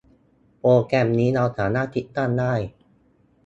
[0.59, 2.53] โปรแกรมนี้ เราสามารถติดตั้งได้